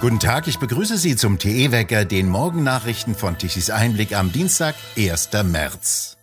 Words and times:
Guten 0.00 0.20
Tag, 0.20 0.48
ich 0.48 0.58
begrüße 0.58 0.98
Sie 0.98 1.16
zum 1.16 1.38
TE-Wecker, 1.38 2.04
den 2.04 2.28
Morgennachrichten 2.28 3.14
von 3.14 3.38
Tichys 3.38 3.70
Einblick 3.70 4.14
am 4.14 4.32
Dienstag, 4.32 4.74
1. 4.98 5.30
März. 5.44 6.18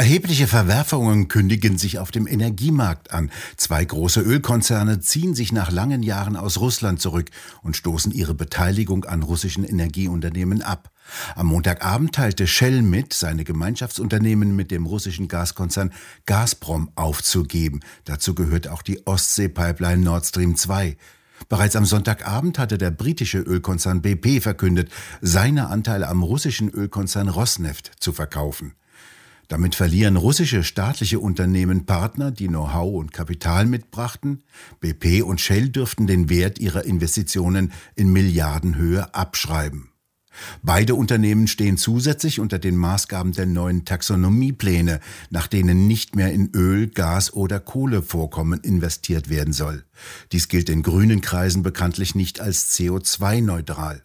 Erhebliche 0.00 0.46
Verwerfungen 0.46 1.28
kündigen 1.28 1.76
sich 1.76 1.98
auf 1.98 2.10
dem 2.10 2.26
Energiemarkt 2.26 3.12
an. 3.12 3.30
Zwei 3.58 3.84
große 3.84 4.22
Ölkonzerne 4.22 5.00
ziehen 5.00 5.34
sich 5.34 5.52
nach 5.52 5.70
langen 5.70 6.02
Jahren 6.02 6.36
aus 6.36 6.58
Russland 6.58 7.02
zurück 7.02 7.28
und 7.60 7.76
stoßen 7.76 8.10
ihre 8.10 8.32
Beteiligung 8.32 9.04
an 9.04 9.22
russischen 9.22 9.62
Energieunternehmen 9.62 10.62
ab. 10.62 10.90
Am 11.36 11.48
Montagabend 11.48 12.14
teilte 12.14 12.46
Shell 12.46 12.80
mit, 12.80 13.12
seine 13.12 13.44
Gemeinschaftsunternehmen 13.44 14.56
mit 14.56 14.70
dem 14.70 14.86
russischen 14.86 15.28
Gaskonzern 15.28 15.92
Gazprom 16.24 16.90
aufzugeben. 16.94 17.80
Dazu 18.06 18.34
gehört 18.34 18.68
auch 18.68 18.80
die 18.80 19.06
Ostsee-Pipeline 19.06 20.02
Nord 20.02 20.24
Stream 20.24 20.56
2. 20.56 20.96
Bereits 21.50 21.76
am 21.76 21.84
Sonntagabend 21.84 22.58
hatte 22.58 22.78
der 22.78 22.90
britische 22.90 23.40
Ölkonzern 23.40 24.00
BP 24.00 24.40
verkündet, 24.40 24.90
seine 25.20 25.68
Anteile 25.68 26.08
am 26.08 26.22
russischen 26.22 26.70
Ölkonzern 26.70 27.28
Rosneft 27.28 27.92
zu 28.00 28.14
verkaufen. 28.14 28.72
Damit 29.50 29.74
verlieren 29.74 30.16
russische 30.16 30.62
staatliche 30.62 31.18
Unternehmen 31.18 31.84
Partner, 31.84 32.30
die 32.30 32.46
Know-how 32.46 32.94
und 32.94 33.12
Kapital 33.12 33.66
mitbrachten. 33.66 34.44
BP 34.78 35.22
und 35.22 35.40
Shell 35.40 35.70
dürften 35.70 36.06
den 36.06 36.30
Wert 36.30 36.60
ihrer 36.60 36.84
Investitionen 36.84 37.72
in 37.96 38.12
Milliardenhöhe 38.12 39.12
abschreiben. 39.12 39.90
Beide 40.62 40.94
Unternehmen 40.94 41.48
stehen 41.48 41.78
zusätzlich 41.78 42.38
unter 42.38 42.60
den 42.60 42.76
Maßgaben 42.76 43.32
der 43.32 43.46
neuen 43.46 43.84
Taxonomiepläne, 43.84 45.00
nach 45.30 45.48
denen 45.48 45.88
nicht 45.88 46.14
mehr 46.14 46.32
in 46.32 46.50
Öl, 46.54 46.86
Gas 46.86 47.32
oder 47.32 47.58
Kohlevorkommen 47.58 48.60
investiert 48.60 49.30
werden 49.30 49.52
soll. 49.52 49.84
Dies 50.30 50.46
gilt 50.46 50.68
in 50.68 50.82
grünen 50.82 51.22
Kreisen 51.22 51.64
bekanntlich 51.64 52.14
nicht 52.14 52.40
als 52.40 52.72
CO2-neutral. 52.76 54.04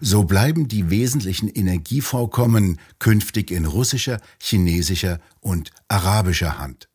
So 0.00 0.24
bleiben 0.24 0.68
die 0.68 0.90
wesentlichen 0.90 1.48
Energievorkommen 1.48 2.78
künftig 2.98 3.50
in 3.50 3.66
russischer, 3.66 4.20
chinesischer 4.40 5.20
und 5.40 5.70
arabischer 5.88 6.58
Hand. 6.58 6.88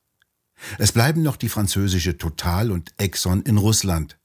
Es 0.77 0.91
bleiben 0.91 1.21
noch 1.21 1.37
die 1.37 1.49
französische 1.49 2.17
Total 2.17 2.71
und 2.71 2.91
Exxon 2.97 3.43
in 3.43 3.57
Russland. 3.57 4.17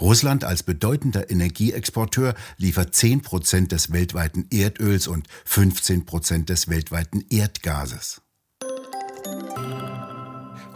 Russland 0.00 0.44
als 0.44 0.62
bedeutender 0.62 1.30
Energieexporteur 1.30 2.34
liefert 2.58 2.94
10 2.94 3.22
Prozent 3.22 3.72
des 3.72 3.90
weltweiten 3.90 4.46
Erdöls 4.50 5.06
und 5.06 5.26
15 5.46 6.04
Prozent 6.04 6.48
des 6.50 6.68
weltweiten 6.68 7.24
Erdgases. 7.30 8.20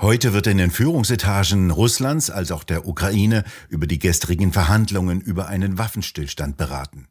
Heute 0.07 0.33
wird 0.33 0.47
in 0.47 0.59
den 0.59 0.71
Führungsetagen 0.71 1.73
Russlands 1.73 2.31
als 2.31 2.53
auch 2.53 2.63
der 2.63 2.87
Ukraine 2.87 3.43
über 3.69 3.89
die 3.89 3.99
gestrigen 3.99 4.53
Verhandlungen 4.53 5.21
über 5.21 5.49
einen 5.49 5.79
Waffenstillstand 5.79 6.57
beraten. 6.57 7.09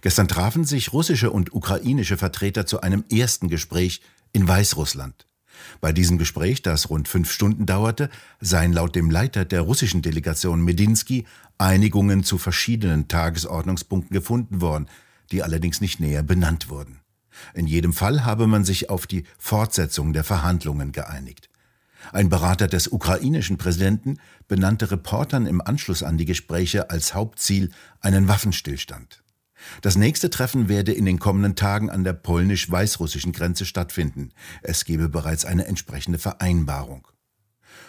Gestern 0.00 0.26
trafen 0.26 0.64
sich 0.64 0.92
russische 0.92 1.30
und 1.30 1.54
ukrainische 1.54 2.16
Vertreter 2.16 2.66
zu 2.66 2.80
einem 2.80 3.04
ersten 3.08 3.46
Gespräch 3.46 4.00
in 4.32 4.48
Weißrussland. 4.48 5.28
Bei 5.80 5.92
diesem 5.92 6.18
Gespräch, 6.18 6.60
das 6.60 6.90
rund 6.90 7.06
fünf 7.06 7.30
Stunden 7.30 7.66
dauerte, 7.66 8.10
seien 8.40 8.72
laut 8.72 8.96
dem 8.96 9.12
Leiter 9.12 9.44
der 9.44 9.60
russischen 9.60 10.02
Delegation 10.02 10.60
Medinsky 10.60 11.26
Einigungen 11.58 12.24
zu 12.24 12.36
verschiedenen 12.36 13.06
Tagesordnungspunkten 13.06 14.12
gefunden 14.12 14.60
worden, 14.60 14.88
die 15.30 15.44
allerdings 15.44 15.80
nicht 15.80 16.00
näher 16.00 16.24
benannt 16.24 16.68
wurden. 16.68 16.98
In 17.54 17.68
jedem 17.68 17.92
Fall 17.92 18.24
habe 18.24 18.48
man 18.48 18.64
sich 18.64 18.90
auf 18.90 19.06
die 19.06 19.22
Fortsetzung 19.38 20.12
der 20.12 20.24
Verhandlungen 20.24 20.90
geeinigt. 20.90 21.48
Ein 22.12 22.28
Berater 22.28 22.66
des 22.66 22.88
ukrainischen 22.88 23.56
Präsidenten 23.56 24.18
benannte 24.48 24.90
Reportern 24.90 25.46
im 25.46 25.60
Anschluss 25.60 26.02
an 26.02 26.18
die 26.18 26.24
Gespräche 26.24 26.90
als 26.90 27.14
Hauptziel 27.14 27.70
einen 28.00 28.28
Waffenstillstand. 28.28 29.22
Das 29.80 29.96
nächste 29.96 30.30
Treffen 30.30 30.68
werde 30.68 30.92
in 30.92 31.06
den 31.06 31.18
kommenden 31.18 31.56
Tagen 31.56 31.90
an 31.90 32.04
der 32.04 32.12
polnisch-weißrussischen 32.12 33.32
Grenze 33.32 33.64
stattfinden. 33.64 34.30
Es 34.62 34.84
gebe 34.84 35.08
bereits 35.08 35.44
eine 35.44 35.66
entsprechende 35.66 36.18
Vereinbarung. 36.18 37.08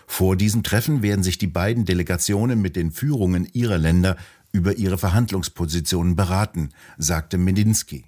Vor 0.07 0.35
diesem 0.35 0.63
Treffen 0.63 1.01
werden 1.01 1.23
sich 1.23 1.37
die 1.37 1.47
beiden 1.47 1.85
Delegationen 1.85 2.61
mit 2.61 2.75
den 2.75 2.91
Führungen 2.91 3.47
ihrer 3.51 3.77
Länder 3.77 4.15
über 4.51 4.77
ihre 4.77 4.97
Verhandlungspositionen 4.97 6.15
beraten, 6.15 6.69
sagte 6.97 7.37
Medinsky. 7.37 8.05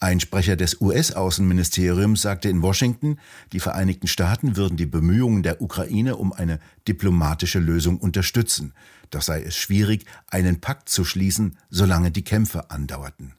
Ein 0.00 0.20
Sprecher 0.20 0.56
des 0.56 0.80
US-Außenministeriums 0.80 2.22
sagte 2.22 2.48
in 2.48 2.62
Washington, 2.62 3.18
die 3.52 3.60
Vereinigten 3.60 4.06
Staaten 4.06 4.56
würden 4.56 4.76
die 4.76 4.86
Bemühungen 4.86 5.42
der 5.42 5.60
Ukraine 5.62 6.16
um 6.16 6.32
eine 6.32 6.58
diplomatische 6.88 7.58
Lösung 7.58 7.98
unterstützen. 7.98 8.72
Doch 9.10 9.22
sei 9.22 9.42
es 9.42 9.56
schwierig, 9.56 10.06
einen 10.28 10.60
Pakt 10.60 10.88
zu 10.88 11.04
schließen, 11.04 11.58
solange 11.70 12.10
die 12.10 12.24
Kämpfe 12.24 12.70
andauerten. 12.70 13.34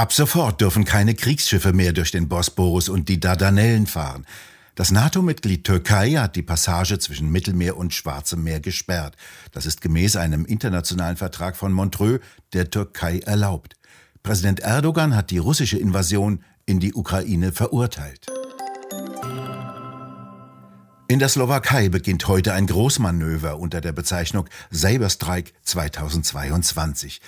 Ab 0.00 0.14
sofort 0.14 0.62
dürfen 0.62 0.86
keine 0.86 1.14
Kriegsschiffe 1.14 1.74
mehr 1.74 1.92
durch 1.92 2.10
den 2.10 2.26
Bosporus 2.26 2.88
und 2.88 3.10
die 3.10 3.20
Dardanellen 3.20 3.86
fahren. 3.86 4.24
Das 4.76 4.92
NATO-Mitglied 4.92 5.64
Türkei 5.64 6.12
hat 6.12 6.36
die 6.36 6.42
Passage 6.42 6.98
zwischen 6.98 7.30
Mittelmeer 7.30 7.76
und 7.76 7.92
Schwarzem 7.92 8.44
Meer 8.44 8.60
gesperrt. 8.60 9.16
Das 9.52 9.66
ist 9.66 9.80
gemäß 9.80 10.16
einem 10.16 10.44
internationalen 10.44 11.16
Vertrag 11.16 11.56
von 11.56 11.72
Montreux 11.72 12.20
der 12.52 12.70
Türkei 12.70 13.18
erlaubt. 13.18 13.74
Präsident 14.22 14.60
Erdogan 14.60 15.16
hat 15.16 15.30
die 15.30 15.38
russische 15.38 15.78
Invasion 15.78 16.44
in 16.66 16.78
die 16.78 16.94
Ukraine 16.94 17.52
verurteilt. 17.52 18.26
In 21.08 21.18
der 21.18 21.28
Slowakei 21.28 21.88
beginnt 21.88 22.28
heute 22.28 22.52
ein 22.52 22.68
Großmanöver 22.68 23.58
unter 23.58 23.80
der 23.80 23.92
Bezeichnung 23.92 24.48
Saberstrike 24.70 25.50
2022. 25.64 27.20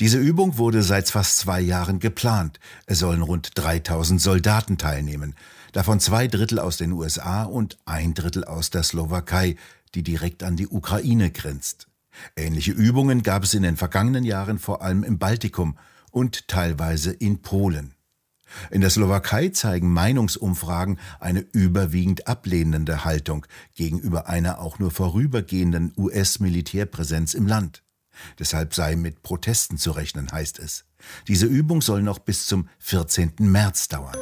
Diese 0.00 0.18
Übung 0.18 0.58
wurde 0.58 0.82
seit 0.82 1.08
fast 1.08 1.38
zwei 1.38 1.60
Jahren 1.60 2.00
geplant. 2.00 2.58
Es 2.86 2.98
sollen 2.98 3.22
rund 3.22 3.52
3000 3.54 4.20
Soldaten 4.20 4.78
teilnehmen 4.78 5.36
davon 5.72 6.00
zwei 6.00 6.26
Drittel 6.26 6.58
aus 6.58 6.76
den 6.76 6.92
USA 6.92 7.44
und 7.44 7.78
ein 7.84 8.14
Drittel 8.14 8.44
aus 8.44 8.70
der 8.70 8.82
Slowakei, 8.82 9.56
die 9.94 10.02
direkt 10.02 10.42
an 10.42 10.56
die 10.56 10.68
Ukraine 10.68 11.30
grenzt. 11.30 11.88
Ähnliche 12.36 12.72
Übungen 12.72 13.22
gab 13.22 13.44
es 13.44 13.54
in 13.54 13.62
den 13.62 13.76
vergangenen 13.76 14.24
Jahren 14.24 14.58
vor 14.58 14.82
allem 14.82 15.04
im 15.04 15.18
Baltikum 15.18 15.76
und 16.10 16.48
teilweise 16.48 17.12
in 17.12 17.40
Polen. 17.40 17.94
In 18.70 18.80
der 18.80 18.90
Slowakei 18.90 19.50
zeigen 19.50 19.92
Meinungsumfragen 19.92 20.98
eine 21.20 21.40
überwiegend 21.52 22.26
ablehnende 22.26 23.04
Haltung 23.04 23.46
gegenüber 23.74 24.28
einer 24.28 24.60
auch 24.60 24.78
nur 24.78 24.90
vorübergehenden 24.90 25.92
US-Militärpräsenz 25.96 27.34
im 27.34 27.46
Land. 27.46 27.84
Deshalb 28.38 28.74
sei 28.74 28.96
mit 28.96 29.22
Protesten 29.22 29.78
zu 29.78 29.92
rechnen, 29.92 30.30
heißt 30.30 30.58
es. 30.58 30.84
Diese 31.28 31.46
Übung 31.46 31.80
soll 31.80 32.02
noch 32.02 32.18
bis 32.18 32.46
zum 32.46 32.68
14. 32.80 33.34
März 33.38 33.88
dauern. 33.88 34.16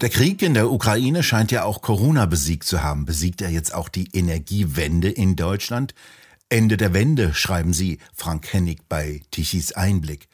Der 0.00 0.08
Krieg 0.08 0.40
in 0.40 0.54
der 0.54 0.72
Ukraine 0.72 1.22
scheint 1.22 1.52
ja 1.52 1.64
auch 1.64 1.82
Corona 1.82 2.24
besiegt 2.24 2.64
zu 2.64 2.82
haben. 2.82 3.04
Besiegt 3.04 3.42
er 3.42 3.50
jetzt 3.50 3.74
auch 3.74 3.90
die 3.90 4.08
Energiewende 4.14 5.10
in 5.10 5.36
Deutschland? 5.36 5.94
Ende 6.48 6.78
der 6.78 6.94
Wende, 6.94 7.34
schreiben 7.34 7.74
Sie, 7.74 7.98
Frank 8.14 8.50
Hennig 8.50 8.88
bei 8.88 9.20
Tichys 9.30 9.72
Einblick. 9.72 10.28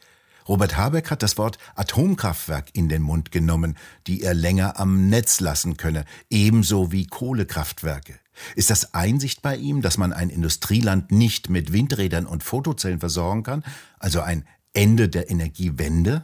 Robert 0.47 0.77
Habeck 0.77 1.11
hat 1.11 1.21
das 1.21 1.37
Wort 1.37 1.57
Atomkraftwerk 1.75 2.69
in 2.71 2.87
den 2.87 3.01
Mund 3.01 3.33
genommen, 3.33 3.77
die 4.07 4.21
er 4.21 4.33
länger 4.33 4.79
am 4.79 5.09
Netz 5.09 5.41
lassen 5.41 5.75
könne, 5.75 6.05
ebenso 6.29 6.93
wie 6.93 7.05
Kohlekraftwerke. 7.05 8.13
Ist 8.55 8.69
das 8.69 8.93
Einsicht 8.93 9.41
bei 9.41 9.57
ihm, 9.57 9.81
dass 9.81 9.97
man 9.97 10.13
ein 10.13 10.29
Industrieland 10.29 11.11
nicht 11.11 11.49
mit 11.49 11.73
Windrädern 11.73 12.25
und 12.25 12.41
Fotozellen 12.41 13.01
versorgen 13.01 13.43
kann, 13.43 13.65
also 13.99 14.21
ein 14.21 14.45
Ende 14.71 15.09
der 15.09 15.29
Energiewende? 15.29 16.23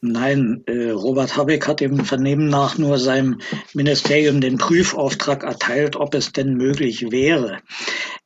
Nein, 0.00 0.62
äh, 0.66 0.90
Robert 0.90 1.36
Habeck 1.36 1.66
hat 1.66 1.80
dem 1.80 2.04
Vernehmen 2.04 2.48
nach 2.48 2.78
nur 2.78 2.98
seinem 2.98 3.40
Ministerium 3.74 4.40
den 4.40 4.56
Prüfauftrag 4.56 5.42
erteilt, 5.42 5.96
ob 5.96 6.14
es 6.14 6.30
denn 6.30 6.54
möglich 6.54 7.10
wäre. 7.10 7.58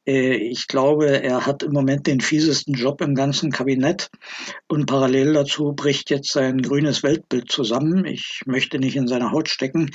Äh, 0.06 0.34
ich 0.34 0.66
glaube, 0.66 1.22
er 1.22 1.46
hat 1.46 1.62
im 1.62 1.72
Moment 1.72 2.06
den 2.06 2.20
fiesesten 2.20 2.74
Job 2.74 3.00
im 3.00 3.14
ganzen 3.14 3.50
Kabinett 3.50 4.10
und 4.68 4.86
parallel 4.86 5.34
dazu 5.34 5.72
bricht 5.74 6.10
jetzt 6.10 6.32
sein 6.32 6.62
grünes 6.62 7.02
Weltbild 7.02 7.50
zusammen. 7.50 8.04
Ich 8.04 8.40
möchte 8.46 8.78
nicht 8.78 8.96
in 8.96 9.06
seine 9.06 9.30
Haut 9.30 9.48
stecken. 9.48 9.90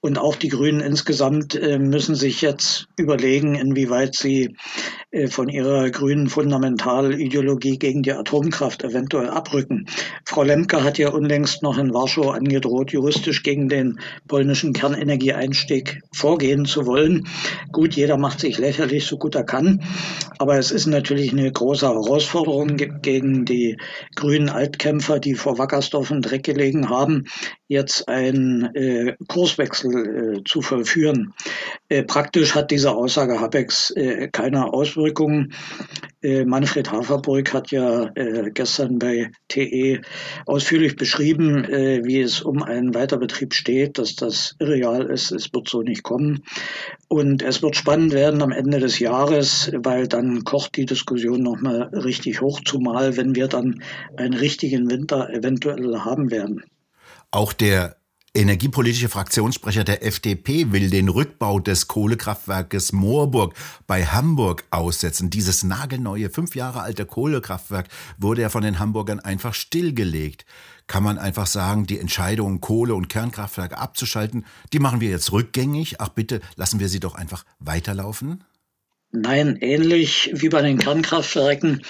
Und 0.00 0.18
auch 0.18 0.36
die 0.36 0.48
Grünen 0.48 0.80
insgesamt 0.80 1.54
äh, 1.54 1.78
müssen 1.78 2.14
sich 2.14 2.42
jetzt 2.42 2.86
überlegen, 2.96 3.54
inwieweit 3.54 4.14
sie 4.14 4.56
äh, 5.10 5.28
von 5.28 5.48
ihrer 5.48 5.90
grünen 5.90 6.28
Fundamentalideologie 6.28 7.78
gegen 7.78 8.02
die 8.02 8.12
Atomkraft 8.12 8.84
eventuell 8.84 9.30
abrücken. 9.30 9.86
Frau 10.24 10.42
Lemke 10.42 10.82
hat 10.82 10.98
ja 10.98 11.10
unlängst 11.10 11.62
noch 11.62 11.78
in 11.78 11.94
Warschau 11.94 12.30
angedroht, 12.30 12.92
juristisch 12.92 13.42
gegen 13.42 13.68
den 13.68 14.00
polnischen 14.28 14.72
Kernenergieeinstieg 14.72 16.00
vorgehen 16.12 16.64
zu 16.64 16.86
wollen. 16.86 17.26
Gut, 17.72 17.94
jeder 17.94 18.18
macht 18.18 18.40
sich 18.40 18.58
lächerlich, 18.58 19.06
so 19.06 19.16
gut 19.16 19.34
er 19.34 19.45
kann. 19.46 19.82
Aber 20.38 20.58
es 20.58 20.70
ist 20.70 20.86
natürlich 20.86 21.32
eine 21.32 21.50
große 21.50 21.86
Herausforderung 21.86 22.76
gegen 22.76 23.44
die 23.44 23.78
grünen 24.14 24.48
Altkämpfer, 24.48 25.18
die 25.18 25.34
vor 25.34 25.58
Wackersdorf 25.58 26.10
im 26.10 26.20
Dreck 26.20 26.44
gelegen 26.44 26.90
haben. 26.90 27.24
Jetzt 27.68 28.08
einen 28.08 28.74
äh, 28.74 29.16
Kurswechsel 29.28 30.36
äh, 30.38 30.44
zu 30.44 30.62
vollführen. 30.62 31.34
Äh, 31.88 32.04
praktisch 32.04 32.54
hat 32.54 32.70
diese 32.70 32.92
Aussage 32.92 33.40
Habecks 33.40 33.90
äh, 33.90 34.28
keine 34.28 34.72
Auswirkungen. 34.72 35.52
Äh, 36.22 36.44
Manfred 36.44 36.90
Haferburg 36.92 37.52
hat 37.52 37.70
ja 37.72 38.10
äh, 38.14 38.50
gestern 38.52 38.98
bei 38.98 39.30
TE 39.48 40.00
ausführlich 40.46 40.96
beschrieben, 40.96 41.66
wie 41.66 42.20
es 42.20 42.42
um 42.42 42.62
einen 42.62 42.94
Weiterbetrieb 42.94 43.54
steht, 43.54 43.98
dass 43.98 44.14
das 44.14 44.54
irreal 44.58 45.06
ist, 45.10 45.30
es 45.30 45.52
wird 45.52 45.68
so 45.68 45.82
nicht 45.82 46.02
kommen. 46.02 46.42
Und 47.08 47.42
es 47.42 47.62
wird 47.62 47.76
spannend 47.76 48.12
werden 48.12 48.42
am 48.42 48.52
Ende 48.52 48.80
des 48.80 48.98
Jahres, 48.98 49.70
weil 49.76 50.08
dann 50.08 50.44
kocht 50.44 50.76
die 50.76 50.86
Diskussion 50.86 51.42
nochmal 51.42 51.82
richtig 51.92 52.40
hoch, 52.40 52.60
zumal 52.64 53.16
wenn 53.16 53.34
wir 53.34 53.48
dann 53.48 53.82
einen 54.16 54.34
richtigen 54.34 54.90
Winter 54.90 55.30
eventuell 55.30 56.00
haben 56.00 56.30
werden. 56.30 56.62
Auch 57.36 57.52
der 57.52 57.98
energiepolitische 58.32 59.10
Fraktionssprecher 59.10 59.84
der 59.84 60.02
FDP 60.02 60.72
will 60.72 60.88
den 60.88 61.10
Rückbau 61.10 61.60
des 61.60 61.86
Kohlekraftwerkes 61.86 62.92
Moorburg 62.92 63.52
bei 63.86 64.06
Hamburg 64.06 64.64
aussetzen. 64.70 65.28
Dieses 65.28 65.62
nagelneue, 65.62 66.30
fünf 66.30 66.56
Jahre 66.56 66.80
alte 66.80 67.04
Kohlekraftwerk 67.04 67.88
wurde 68.16 68.40
ja 68.40 68.48
von 68.48 68.62
den 68.62 68.78
Hamburgern 68.78 69.20
einfach 69.20 69.52
stillgelegt. 69.52 70.46
Kann 70.86 71.02
man 71.02 71.18
einfach 71.18 71.46
sagen, 71.46 71.86
die 71.86 72.00
Entscheidung, 72.00 72.62
Kohle- 72.62 72.94
und 72.94 73.10
Kernkraftwerke 73.10 73.76
abzuschalten, 73.76 74.46
die 74.72 74.78
machen 74.78 75.02
wir 75.02 75.10
jetzt 75.10 75.30
rückgängig? 75.30 76.00
Ach 76.00 76.08
bitte, 76.08 76.40
lassen 76.54 76.80
wir 76.80 76.88
sie 76.88 77.00
doch 77.00 77.16
einfach 77.16 77.44
weiterlaufen? 77.58 78.44
Nein, 79.12 79.56
ähnlich 79.60 80.30
wie 80.32 80.48
bei 80.48 80.62
den 80.62 80.78
Kernkraftwerken 80.78 81.82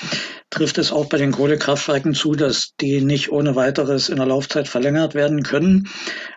trifft 0.50 0.78
es 0.78 0.92
auch 0.92 1.06
bei 1.06 1.18
den 1.18 1.32
Kohlekraftwerken 1.32 2.14
zu, 2.14 2.34
dass 2.34 2.74
die 2.80 3.00
nicht 3.00 3.30
ohne 3.30 3.56
weiteres 3.56 4.08
in 4.08 4.16
der 4.16 4.26
Laufzeit 4.26 4.68
verlängert 4.68 5.14
werden 5.14 5.42
können. 5.42 5.88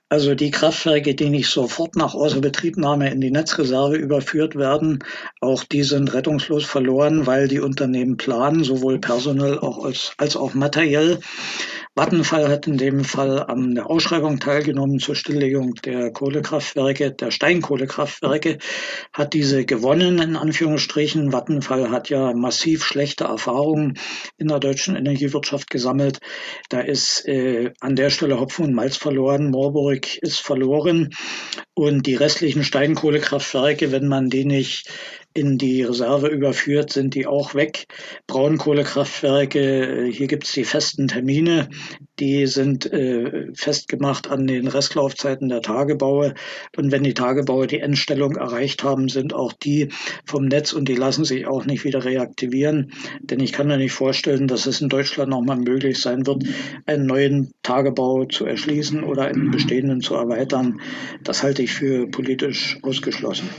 Also 0.10 0.34
die 0.34 0.50
Kraftwerke, 0.50 1.14
die 1.14 1.30
nicht 1.30 1.50
sofort 1.50 1.96
nach 1.96 2.16
Außerbetriebnahme 2.16 3.12
in 3.12 3.22
die 3.22 3.30
Netzreserve 3.30 3.96
überführt 3.96 4.56
werden, 4.56 5.04
auch 5.40 5.64
die 5.64 5.84
sind 5.84 6.14
rettungslos 6.14 6.66
verloren, 6.66 7.28
weil 7.28 7.48
die 7.48 7.60
Unternehmen 7.60 8.18
planen, 8.18 8.64
sowohl 8.64 9.00
personell 9.00 9.60
als 9.60 10.36
auch 10.36 10.56
materiell. 10.56 11.20
Vattenfall 11.96 12.48
hat 12.48 12.68
in 12.68 12.78
dem 12.78 13.04
Fall 13.04 13.44
an 13.44 13.76
der 13.76 13.90
Ausschreibung 13.90 14.40
teilgenommen 14.40 15.00
zur 15.00 15.16
Stilllegung 15.16 15.74
der 15.84 16.12
Kohlekraftwerke, 16.12 17.12
der 17.12 17.32
Steinkohlekraftwerke, 17.32 18.60
hat 19.12 19.34
diese 19.34 19.66
gewonnen, 19.66 20.20
in 20.20 20.36
Anführungsstrichen. 20.36 21.32
Vattenfall 21.32 21.90
hat 21.90 22.10
ja 22.10 22.34
massiv 22.34 22.86
schlechte 22.86 23.26
Erfahrungen 23.26 23.98
in 24.38 24.48
der 24.48 24.60
deutschen 24.60 24.96
Energiewirtschaft 24.96 25.70
gesammelt. 25.70 26.20
Da 26.70 26.80
ist 26.80 27.28
äh, 27.28 27.74
an 27.82 27.96
der 27.96 28.12
Stelle 28.12 28.40
Hopfen 28.40 28.66
und 28.66 28.74
Malz 28.74 28.96
verloren, 28.96 29.50
Moorburg 29.50 30.18
ist 30.20 30.40
verloren 30.40 31.10
und 31.74 32.06
die 32.08 32.16
restlichen 32.16 32.64
Steinkohlekraftwerke, 32.64 33.92
wenn 33.92 34.08
man 34.08 34.30
die 34.30 34.46
nicht 34.46 34.90
in 35.34 35.58
die 35.58 35.84
Reserve 35.84 36.28
überführt, 36.28 36.92
sind 36.92 37.14
die 37.14 37.28
auch 37.28 37.54
weg. 37.54 37.86
Braunkohlekraftwerke, 38.28 40.10
hier 40.12 40.28
gibt 40.28 40.46
es 40.46 40.54
die 40.54 40.64
festen 40.64 41.08
Termine, 41.08 41.70
die 42.20 42.48
sind 42.48 42.92
äh, 42.92 43.48
festgemacht 43.54 44.30
an 44.30 44.48
den 44.48 44.68
Restlaufzeiten 44.68 45.48
der 45.50 45.62
Tagebaue. 45.62 46.34
Und 46.76 46.92
wenn 46.92 47.04
die 47.04 47.14
Tagebaue 47.14 47.68
die 47.68 47.80
Endstellung 47.80 48.36
erreicht 48.36 48.84
haben, 48.84 49.08
sind 49.08 49.34
auch 49.34 49.54
die 49.54 49.90
vom 50.26 50.46
Netz 50.46 50.74
und 50.74 50.90
die 50.90 50.96
lassen 50.96 51.26
sich 51.26 51.48
auch 51.48 51.66
nicht 51.66 51.86
wieder 51.86 52.04
reaktivieren. 52.04 52.92
Denn 53.22 53.40
ich 53.40 53.54
kann 53.54 53.68
mir 53.68 53.78
nicht 53.78 53.94
vorstellen, 53.94 54.48
dass 54.48 54.66
es 54.66 54.82
in 54.82 54.90
Deutschland 54.90 55.30
nochmal 55.30 55.58
möglich 55.58 56.02
sein 56.02 56.26
wird, 56.26 56.44
einen 56.86 57.06
neuen 57.06 57.52
Tagebau 57.64 58.26
zu 58.26 58.46
erschließen 58.46 59.04
oder 59.04 59.26
einen 59.26 59.52
bestehenden 59.52 60.02
zu 60.02 60.16
erweitern. 60.16 60.82
Das 61.24 61.44
halte 61.44 61.62
ich 61.62 61.72
für 61.72 62.08
politisch 62.08 62.78
ausgeschlossen. 62.82 63.50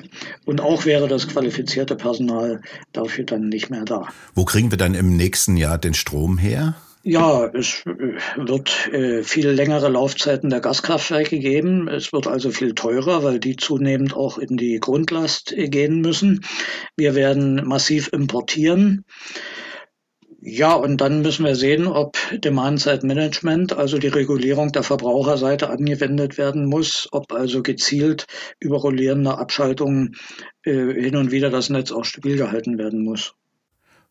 Und 0.45 0.61
auch 0.61 0.85
wäre 0.85 1.09
das 1.09 1.27
qualifizierte 1.61 1.97
Personal 1.97 2.61
dafür 2.93 3.25
dann 3.25 3.49
nicht 3.49 3.71
mehr 3.71 3.85
da. 3.85 4.09
Wo 4.35 4.45
kriegen 4.45 4.71
wir 4.71 4.79
dann 4.79 4.95
im 4.95 5.17
nächsten 5.17 5.57
Jahr 5.57 5.79
den 5.79 5.95
Strom 5.95 6.39
her? 6.39 6.75
Ja, 7.03 7.47
es 7.47 7.83
äh, 7.87 8.19
wird 8.37 8.89
äh, 8.93 9.23
viel 9.23 9.49
längere 9.49 9.89
Laufzeiten 9.89 10.51
der 10.51 10.61
Gaskraftwerke 10.61 11.39
geben. 11.39 11.89
Es 11.89 12.13
wird 12.13 12.27
also 12.27 12.51
viel 12.51 12.75
teurer, 12.75 13.23
weil 13.25 13.41
die 13.41 13.57
zunehmend 13.57 14.15
auch 14.15 14.37
in 14.37 14.59
die 14.59 14.79
Grundlast 14.81 15.53
äh, 15.53 15.69
gehen 15.69 16.03
müssen. 16.03 16.45
Wir 16.97 17.15
werden 17.15 17.67
massiv 17.67 18.11
importieren. 18.13 19.07
Ja, 20.43 20.73
und 20.73 21.03
dann 21.03 21.21
müssen 21.21 21.45
wir 21.45 21.55
sehen, 21.55 21.87
ob 21.87 22.17
Demand-Side-Management, 22.33 23.75
also 23.75 23.99
die 23.99 24.09
Regulierung 24.09 24.73
der 24.73 24.83
Verbraucherseite 24.83 25.69
angewendet 25.69 26.39
werden 26.39 26.65
muss, 26.65 27.09
ob 27.13 27.33
also 27.33 27.63
gezielt 27.63 28.27
über 28.59 28.79
rollierende 28.79 29.37
Abschaltungen 29.37 30.17
äh, 30.65 30.73
hin 30.73 31.17
und 31.17 31.31
wieder 31.31 31.51
das 31.51 31.69
Netz 31.69 31.93
auch 31.93 32.07
stabil 32.07 32.39
gehalten 32.39 32.79
werden 32.79 33.05
muss. 33.05 33.35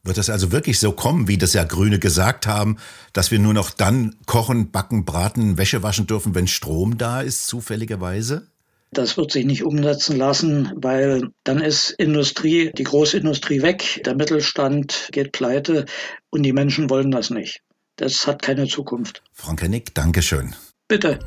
Wird 0.04 0.20
das 0.20 0.30
also 0.30 0.52
wirklich 0.52 0.80
so 0.80 0.92
kommen, 0.92 1.28
wie 1.28 1.40
das 1.40 1.54
ja 1.54 1.64
Grüne 1.64 1.98
gesagt 1.98 2.46
haben, 2.46 2.78
dass 3.12 3.32
wir 3.32 3.40
nur 3.40 3.56
noch 3.56 3.72
dann 3.72 4.16
kochen, 4.28 4.70
backen, 4.72 5.06
braten, 5.06 5.58
Wäsche 5.58 5.82
waschen 5.82 6.06
dürfen, 6.06 6.36
wenn 6.36 6.48
Strom 6.48 7.00
da 7.00 7.22
ist, 7.22 7.48
zufälligerweise? 7.48 8.48
Das 8.92 9.18
wird 9.18 9.32
sich 9.32 9.46
nicht 9.46 9.64
umsetzen 9.64 10.18
lassen, 10.18 10.72
weil 10.76 11.30
dann 11.44 11.62
ist 11.62 11.92
Industrie, 11.92 12.72
die 12.76 12.84
Großindustrie 12.84 13.62
weg, 13.62 14.02
der 14.06 14.16
Mittelstand 14.16 15.10
geht 15.12 15.32
pleite 15.32 15.86
und 16.32 16.44
die 16.44 16.54
Menschen 16.54 16.90
wollen 16.90 17.12
das 17.12 17.30
nicht. 17.30 17.62
Das 17.98 18.26
hat 18.26 18.42
keine 18.42 18.68
Zukunft. 18.68 19.22
Frank 19.34 19.62
Hennig, 19.62 19.94
Dankeschön. 19.94 20.56
Bitte. 20.88 21.20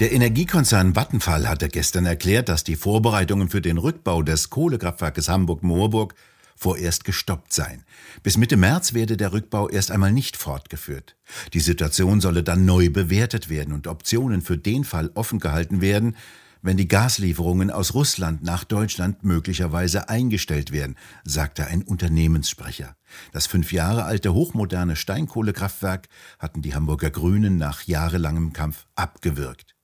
Der 0.00 0.12
Energiekonzern 0.12 0.94
Vattenfall 0.94 1.48
hatte 1.48 1.68
gestern 1.68 2.06
erklärt, 2.06 2.48
dass 2.48 2.64
die 2.64 2.76
Vorbereitungen 2.76 3.50
für 3.50 3.60
den 3.60 3.78
Rückbau 3.78 4.22
des 4.22 4.48
Kohlekraftwerkes 4.48 5.28
Hamburg-Moorburg 5.28 6.14
vorerst 6.60 7.04
gestoppt 7.04 7.54
seien. 7.54 7.84
Bis 8.22 8.36
Mitte 8.36 8.58
März 8.58 8.92
werde 8.92 9.16
der 9.16 9.32
Rückbau 9.32 9.70
erst 9.70 9.90
einmal 9.90 10.12
nicht 10.12 10.36
fortgeführt. 10.36 11.16
Die 11.54 11.60
Situation 11.60 12.20
solle 12.20 12.42
dann 12.42 12.66
neu 12.66 12.90
bewertet 12.90 13.48
werden 13.48 13.72
und 13.72 13.86
Optionen 13.86 14.42
für 14.42 14.58
den 14.58 14.84
Fall 14.84 15.10
offen 15.14 15.40
gehalten 15.40 15.80
werden, 15.80 16.16
wenn 16.60 16.76
die 16.76 16.88
Gaslieferungen 16.88 17.70
aus 17.70 17.94
Russland 17.94 18.42
nach 18.42 18.64
Deutschland 18.64 19.24
möglicherweise 19.24 20.10
eingestellt 20.10 20.72
werden, 20.72 20.96
sagte 21.24 21.66
ein 21.66 21.82
Unternehmenssprecher. 21.82 22.94
Das 23.32 23.46
fünf 23.46 23.72
Jahre 23.72 24.04
alte 24.04 24.34
hochmoderne 24.34 24.96
Steinkohlekraftwerk 24.96 26.08
hatten 26.38 26.60
die 26.60 26.74
Hamburger 26.74 27.08
Grünen 27.08 27.56
nach 27.56 27.84
jahrelangem 27.84 28.52
Kampf 28.52 28.84
abgewürgt. 28.94 29.74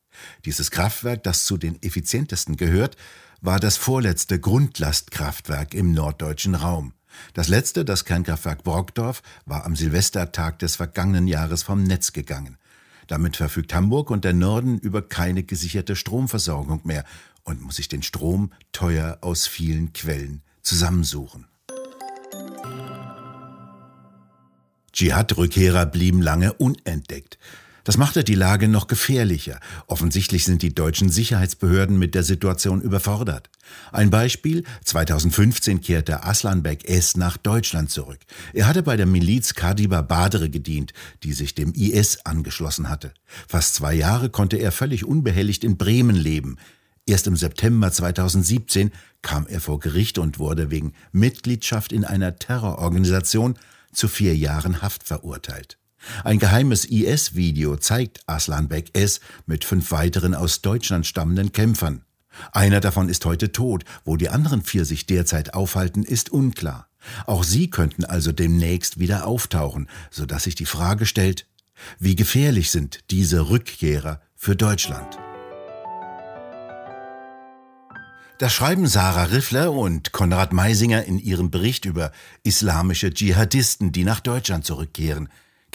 Dieses 0.44 0.70
Kraftwerk, 0.70 1.22
das 1.22 1.46
zu 1.46 1.56
den 1.56 1.82
effizientesten 1.82 2.58
gehört, 2.58 2.98
war 3.46 3.60
das 3.60 3.76
vorletzte 3.76 4.40
Grundlastkraftwerk 4.40 5.72
im 5.72 5.92
norddeutschen 5.92 6.56
Raum. 6.56 6.94
Das 7.32 7.46
letzte, 7.46 7.84
das 7.84 8.04
Kernkraftwerk 8.04 8.64
Brockdorf, 8.64 9.22
war 9.44 9.64
am 9.64 9.76
Silvestertag 9.76 10.58
des 10.58 10.74
vergangenen 10.74 11.28
Jahres 11.28 11.62
vom 11.62 11.84
Netz 11.84 12.12
gegangen. 12.12 12.58
Damit 13.06 13.36
verfügt 13.36 13.72
Hamburg 13.72 14.10
und 14.10 14.24
der 14.24 14.32
Norden 14.32 14.80
über 14.80 15.00
keine 15.00 15.44
gesicherte 15.44 15.94
Stromversorgung 15.94 16.80
mehr 16.82 17.04
und 17.44 17.62
muss 17.62 17.76
sich 17.76 17.86
den 17.86 18.02
Strom 18.02 18.50
teuer 18.72 19.18
aus 19.20 19.46
vielen 19.46 19.92
Quellen 19.92 20.42
zusammensuchen. 20.62 21.46
Dschihad-Rückkehrer 24.92 25.86
blieben 25.86 26.20
lange 26.20 26.52
unentdeckt. 26.54 27.38
Das 27.86 27.98
machte 27.98 28.24
die 28.24 28.34
Lage 28.34 28.66
noch 28.66 28.88
gefährlicher. 28.88 29.60
Offensichtlich 29.86 30.44
sind 30.44 30.62
die 30.62 30.74
deutschen 30.74 31.08
Sicherheitsbehörden 31.08 31.96
mit 31.96 32.16
der 32.16 32.24
Situation 32.24 32.80
überfordert. 32.80 33.48
Ein 33.92 34.10
Beispiel, 34.10 34.64
2015 34.84 35.82
kehrte 35.82 36.24
Aslanbek 36.24 36.88
S. 36.88 37.16
nach 37.16 37.36
Deutschland 37.36 37.92
zurück. 37.92 38.18
Er 38.52 38.66
hatte 38.66 38.82
bei 38.82 38.96
der 38.96 39.06
Miliz 39.06 39.54
Kadiba 39.54 40.02
Badre 40.02 40.50
gedient, 40.50 40.94
die 41.22 41.32
sich 41.32 41.54
dem 41.54 41.74
IS 41.74 42.26
angeschlossen 42.26 42.88
hatte. 42.88 43.14
Fast 43.46 43.76
zwei 43.76 43.94
Jahre 43.94 44.30
konnte 44.30 44.56
er 44.56 44.72
völlig 44.72 45.04
unbehelligt 45.04 45.62
in 45.62 45.76
Bremen 45.76 46.16
leben. 46.16 46.56
Erst 47.06 47.28
im 47.28 47.36
September 47.36 47.92
2017 47.92 48.90
kam 49.22 49.46
er 49.46 49.60
vor 49.60 49.78
Gericht 49.78 50.18
und 50.18 50.40
wurde 50.40 50.72
wegen 50.72 50.92
Mitgliedschaft 51.12 51.92
in 51.92 52.04
einer 52.04 52.34
Terrororganisation 52.34 53.56
zu 53.92 54.08
vier 54.08 54.36
Jahren 54.36 54.82
Haft 54.82 55.04
verurteilt. 55.04 55.78
Ein 56.24 56.38
geheimes 56.38 56.84
IS-Video 56.84 57.76
zeigt 57.76 58.20
Aslan 58.26 58.68
Bek 58.68 58.96
S. 58.96 59.20
mit 59.46 59.64
fünf 59.64 59.90
weiteren 59.90 60.34
aus 60.34 60.62
Deutschland 60.62 61.06
stammenden 61.06 61.52
Kämpfern. 61.52 62.02
Einer 62.52 62.80
davon 62.80 63.08
ist 63.08 63.24
heute 63.24 63.52
tot, 63.52 63.84
wo 64.04 64.16
die 64.16 64.28
anderen 64.28 64.62
vier 64.62 64.84
sich 64.84 65.06
derzeit 65.06 65.54
aufhalten, 65.54 66.02
ist 66.02 66.30
unklar. 66.30 66.88
Auch 67.26 67.44
sie 67.44 67.70
könnten 67.70 68.04
also 68.04 68.32
demnächst 68.32 68.98
wieder 68.98 69.26
auftauchen, 69.26 69.88
so 70.10 70.26
dass 70.26 70.44
sich 70.44 70.54
die 70.54 70.66
Frage 70.66 71.06
stellt, 71.06 71.46
wie 71.98 72.16
gefährlich 72.16 72.70
sind 72.70 73.00
diese 73.10 73.48
Rückkehrer 73.50 74.20
für 74.34 74.56
Deutschland? 74.56 75.18
Das 78.38 78.52
schreiben 78.52 78.86
Sarah 78.86 79.24
Riffler 79.24 79.72
und 79.72 80.12
Konrad 80.12 80.52
Meisinger 80.52 81.04
in 81.04 81.18
ihrem 81.18 81.50
Bericht 81.50 81.86
über 81.86 82.12
islamische 82.42 83.12
Dschihadisten, 83.12 83.92
die 83.92 84.04
nach 84.04 84.20
Deutschland 84.20 84.66
zurückkehren 84.66 85.30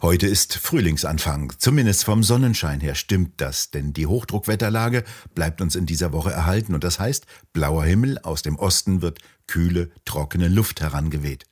Heute 0.00 0.26
ist 0.26 0.54
Frühlingsanfang. 0.54 1.52
Zumindest 1.58 2.04
vom 2.04 2.22
Sonnenschein 2.22 2.80
her 2.80 2.94
stimmt 2.94 3.40
das, 3.40 3.70
denn 3.70 3.92
die 3.92 4.06
Hochdruckwetterlage 4.06 5.02
bleibt 5.34 5.60
uns 5.60 5.74
in 5.74 5.86
dieser 5.86 6.12
Woche 6.12 6.30
erhalten 6.30 6.74
und 6.74 6.84
das 6.84 7.00
heißt, 7.00 7.26
blauer 7.52 7.84
Himmel, 7.84 8.18
aus 8.18 8.42
dem 8.42 8.56
Osten 8.56 9.02
wird 9.02 9.18
kühle, 9.46 9.90
trockene 10.04 10.48
Luft 10.48 10.80
herangeweht. 10.80 11.46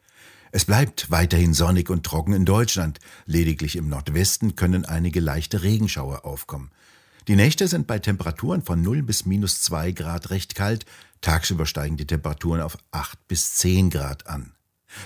Es 0.53 0.65
bleibt 0.65 1.11
weiterhin 1.11 1.55
sonnig 1.55 1.91
und 1.91 2.05
trocken 2.05 2.33
in 2.33 2.45
Deutschland. 2.45 3.01
Lediglich 3.27 3.77
im 3.77 3.89
Nordwesten 3.89 4.55
können 4.55 4.85
einige 4.85 5.21
leichte 5.21 5.63
Regenschauer 5.63 6.25
aufkommen. 6.25 6.71
Die 7.29 7.37
Nächte 7.37 7.67
sind 7.67 7.87
bei 7.87 7.99
Temperaturen 7.99 8.63
von 8.63 8.81
0 8.81 9.03
bis 9.03 9.27
minus 9.27 9.61
2 9.63 9.91
Grad 9.93 10.31
recht 10.31 10.55
kalt. 10.55 10.87
Tagsüber 11.21 11.67
steigen 11.67 11.97
die 11.97 12.07
Temperaturen 12.07 12.61
auf 12.61 12.79
8 12.93 13.27
bis 13.27 13.57
10 13.57 13.91
Grad 13.91 14.29
an. 14.29 14.56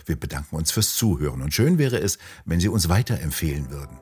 Wir 0.07 0.17
bedanken 0.17 0.57
uns 0.57 0.71
fürs 0.71 0.95
Zuhören 0.95 1.43
und 1.43 1.55
schön 1.55 1.79
wäre 1.79 1.99
es, 1.99 2.19
wenn 2.45 2.61
Sie 2.61 2.69
uns 2.69 2.89
weiterempfehlen 2.89 3.71
würden. 3.71 3.99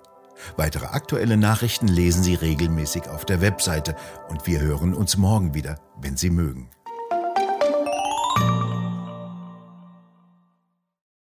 Weitere 0.56 0.86
aktuelle 0.86 1.36
Nachrichten 1.36 1.88
lesen 1.88 2.22
Sie 2.22 2.34
regelmäßig 2.34 3.08
auf 3.08 3.24
der 3.24 3.40
Webseite 3.40 3.96
und 4.28 4.46
wir 4.46 4.60
hören 4.60 4.94
uns 4.94 5.16
morgen 5.16 5.54
wieder, 5.54 5.80
wenn 6.00 6.16
Sie 6.16 6.30
mögen. 6.30 6.70